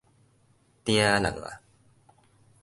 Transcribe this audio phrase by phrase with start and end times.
[0.83, 1.61] 定人矣